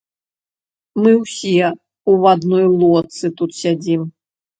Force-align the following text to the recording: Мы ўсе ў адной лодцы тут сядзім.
Мы 1.01 1.11
ўсе 1.23 1.51
ў 1.65 2.13
адной 2.37 2.65
лодцы 2.85 3.31
тут 3.43 3.51
сядзім. 3.61 4.01